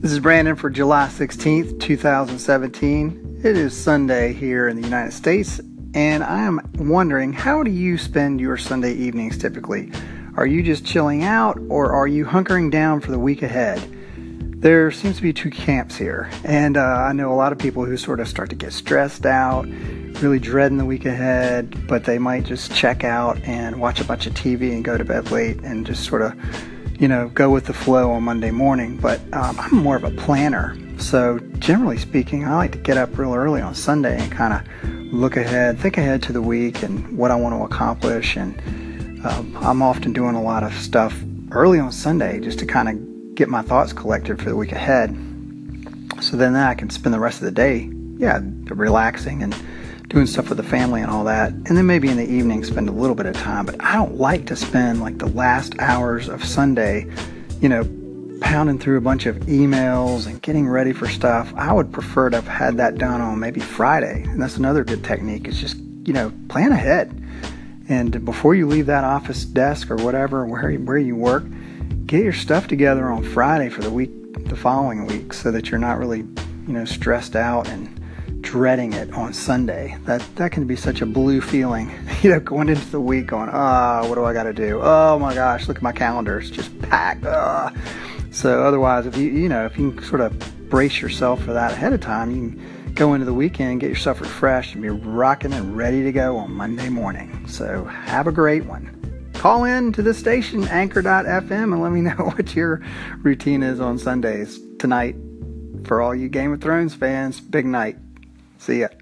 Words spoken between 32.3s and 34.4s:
I like to get up real early on Sunday and